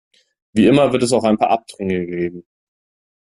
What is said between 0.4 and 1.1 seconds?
Wie immer wird